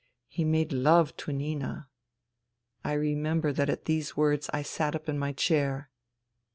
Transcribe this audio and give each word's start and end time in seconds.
He 0.27 0.43
made 0.43 0.73
love 0.73 1.15
to 1.17 1.31
Nina...." 1.31 1.87
I 2.83 2.93
remember 2.93 3.53
that 3.53 3.69
at 3.69 3.85
these 3.85 4.17
words 4.17 4.49
I 4.51 4.63
sat 4.63 4.95
up 4.95 5.07
in 5.07 5.19
my 5.19 5.31
chair. 5.31 5.91